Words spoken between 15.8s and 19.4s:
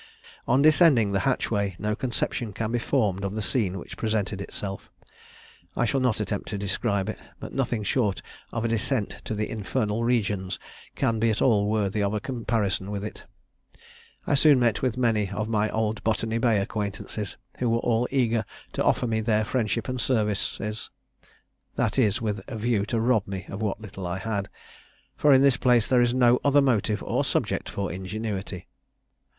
Botany Bay acquaintances, who were all eager to offer me